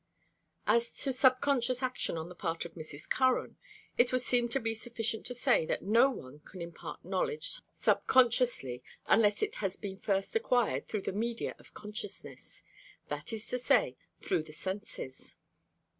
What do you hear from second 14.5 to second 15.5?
senses.